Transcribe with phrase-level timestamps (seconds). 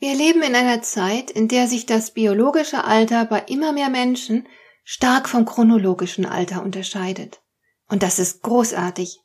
[0.00, 4.48] Wir leben in einer Zeit, in der sich das biologische Alter bei immer mehr Menschen
[4.82, 7.42] stark vom chronologischen Alter unterscheidet.
[7.86, 9.20] Und das ist großartig.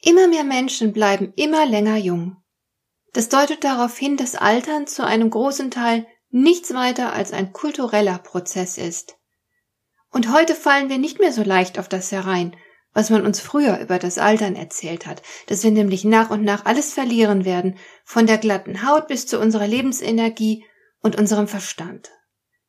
[0.00, 2.36] Immer mehr Menschen bleiben immer länger jung.
[3.12, 8.18] Das deutet darauf hin, dass Altern zu einem großen Teil nichts weiter als ein kultureller
[8.18, 9.18] Prozess ist.
[10.10, 12.56] Und heute fallen wir nicht mehr so leicht auf das herein,
[12.98, 16.64] was man uns früher über das Altern erzählt hat, dass wir nämlich nach und nach
[16.64, 20.64] alles verlieren werden, von der glatten Haut bis zu unserer Lebensenergie
[21.00, 22.10] und unserem Verstand.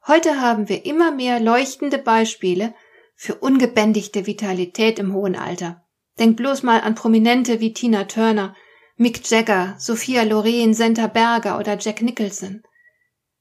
[0.06, 2.76] Heute haben wir immer mehr leuchtende Beispiele
[3.16, 5.84] für ungebändigte Vitalität im hohen Alter.
[6.20, 8.56] Denk bloß mal an Prominente wie Tina Turner,
[8.98, 12.62] Mick Jagger, Sophia Loren, Senta Berger oder Jack Nicholson.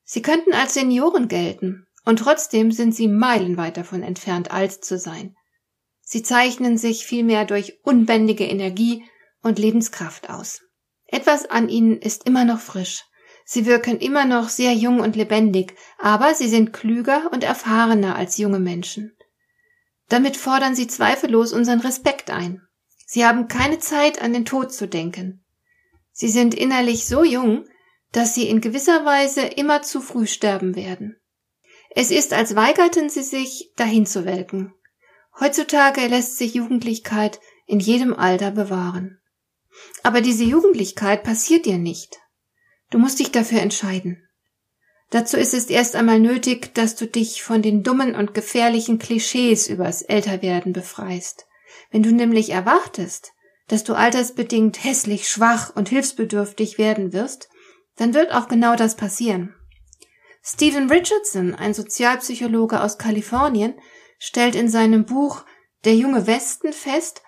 [0.04, 5.34] Sie könnten als Senioren gelten, und trotzdem sind sie meilenweit davon entfernt, alt zu sein.
[6.10, 9.04] Sie zeichnen sich vielmehr durch unbändige Energie
[9.42, 10.62] und Lebenskraft aus.
[11.04, 13.04] Etwas an ihnen ist immer noch frisch.
[13.44, 18.38] Sie wirken immer noch sehr jung und lebendig, aber sie sind klüger und erfahrener als
[18.38, 19.18] junge Menschen.
[20.08, 22.62] Damit fordern sie zweifellos unseren Respekt ein.
[23.04, 25.44] Sie haben keine Zeit, an den Tod zu denken.
[26.12, 27.66] Sie sind innerlich so jung,
[28.12, 31.20] dass sie in gewisser Weise immer zu früh sterben werden.
[31.90, 34.72] Es ist, als weigerten sie sich, dahin zu welken.
[35.40, 39.20] Heutzutage lässt sich Jugendlichkeit in jedem Alter bewahren.
[40.02, 42.18] Aber diese Jugendlichkeit passiert dir nicht.
[42.90, 44.28] Du musst dich dafür entscheiden.
[45.10, 49.68] Dazu ist es erst einmal nötig, dass du dich von den dummen und gefährlichen Klischees
[49.68, 51.46] übers Älterwerden befreist.
[51.90, 53.32] Wenn du nämlich erwartest,
[53.68, 57.48] dass du altersbedingt hässlich, schwach und hilfsbedürftig werden wirst,
[57.96, 59.54] dann wird auch genau das passieren.
[60.42, 63.74] Stephen Richardson, ein Sozialpsychologe aus Kalifornien,
[64.18, 65.44] stellt in seinem Buch
[65.84, 67.22] Der junge Westen fest,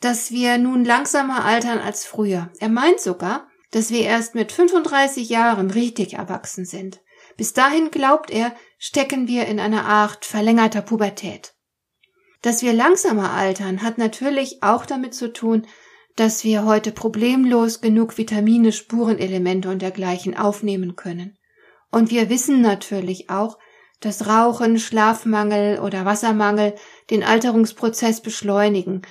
[0.00, 2.50] dass wir nun langsamer altern als früher.
[2.58, 7.00] Er meint sogar, dass wir erst mit 35 Jahren richtig erwachsen sind.
[7.36, 11.54] Bis dahin, glaubt er, stecken wir in einer Art verlängerter Pubertät.
[12.42, 15.66] Dass wir langsamer altern, hat natürlich auch damit zu tun,
[16.16, 21.38] dass wir heute problemlos genug Vitamine, Spurenelemente und dergleichen aufnehmen können.
[21.90, 23.58] Und wir wissen natürlich auch,
[24.00, 26.74] dass Rauchen, Schlafmangel oder Wassermangel
[27.10, 29.02] den Alterungsprozess beschleunigen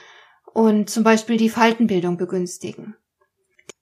[0.53, 2.95] und zum Beispiel die Faltenbildung begünstigen.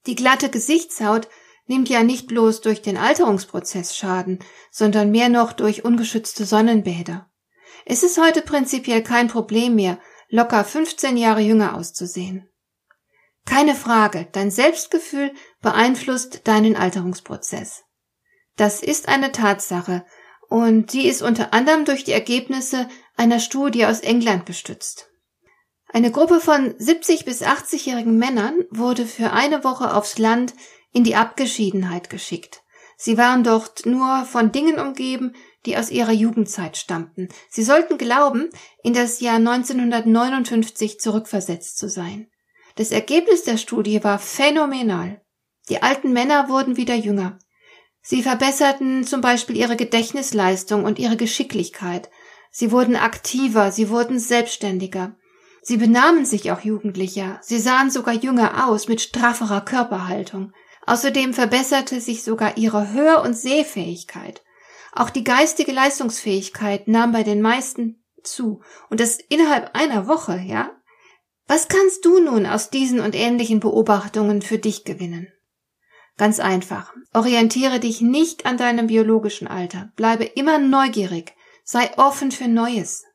[0.05, 1.27] Die glatte Gesichtshaut
[1.65, 4.39] nimmt ja nicht bloß durch den Alterungsprozess Schaden,
[4.71, 7.29] sondern mehr noch durch ungeschützte Sonnenbäder.
[7.85, 12.49] Es ist heute prinzipiell kein Problem mehr, locker 15 Jahre jünger auszusehen.
[13.45, 15.31] Keine Frage, dein Selbstgefühl
[15.61, 17.83] beeinflusst deinen Alterungsprozess.
[18.57, 20.05] Das ist eine Tatsache,
[20.49, 25.09] und die ist unter anderem durch die Ergebnisse einer Studie aus England gestützt.
[25.89, 30.53] Eine Gruppe von 70 bis 80-jährigen Männern wurde für eine Woche aufs Land
[30.91, 32.63] in die Abgeschiedenheit geschickt.
[32.97, 35.33] Sie waren dort nur von Dingen umgeben,
[35.65, 37.29] die aus ihrer Jugendzeit stammten.
[37.49, 38.49] Sie sollten glauben,
[38.83, 42.29] in das Jahr 1959 zurückversetzt zu sein.
[42.75, 45.21] Das Ergebnis der Studie war phänomenal.
[45.69, 47.37] Die alten Männer wurden wieder jünger.
[48.09, 52.09] Sie verbesserten zum Beispiel ihre Gedächtnisleistung und ihre Geschicklichkeit.
[52.51, 55.17] Sie wurden aktiver, sie wurden selbstständiger.
[55.61, 60.53] Sie benahmen sich auch jugendlicher, sie sahen sogar jünger aus mit strafferer Körperhaltung.
[60.85, 64.41] Außerdem verbesserte sich sogar ihre Hör- und Sehfähigkeit.
[64.93, 70.71] Auch die geistige Leistungsfähigkeit nahm bei den meisten zu, und das innerhalb einer Woche, ja?
[71.45, 75.27] Was kannst du nun aus diesen und ähnlichen Beobachtungen für dich gewinnen?
[76.17, 76.93] Ganz einfach.
[77.13, 79.91] Orientiere dich nicht an deinem biologischen Alter.
[79.95, 81.35] Bleibe immer neugierig.
[81.63, 83.05] Sei offen für Neues.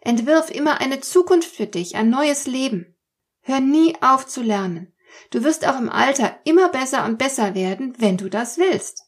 [0.00, 2.96] Entwirf immer eine Zukunft für dich, ein neues Leben.
[3.40, 4.92] Hör nie auf zu lernen.
[5.30, 9.02] Du wirst auch im Alter immer besser und besser werden, wenn du das willst.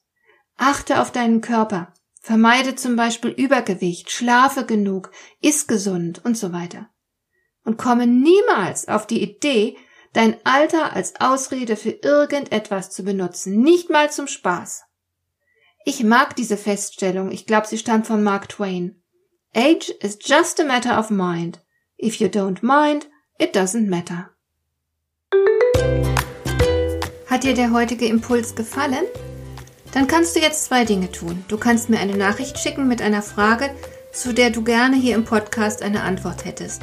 [0.57, 1.93] Achte auf deinen Körper.
[2.21, 6.91] Vermeide zum Beispiel Übergewicht, schlafe genug, iss gesund und so weiter.
[7.65, 9.77] Und komme niemals auf die Idee,
[10.13, 14.85] dein Alter als Ausrede für irgendetwas zu benutzen, nicht mal zum Spaß.
[15.85, 19.03] Ich mag diese Feststellung, ich glaube, sie stammt von Mark Twain.
[19.55, 21.61] Age is just a matter of mind.
[22.01, 23.09] If you don't mind,
[23.39, 24.31] it doesn't matter.
[27.27, 29.05] Hat dir der heutige Impuls gefallen?
[29.93, 31.45] Dann kannst du jetzt zwei Dinge tun.
[31.49, 33.71] Du kannst mir eine Nachricht schicken mit einer Frage,
[34.13, 36.83] zu der du gerne hier im Podcast eine Antwort hättest.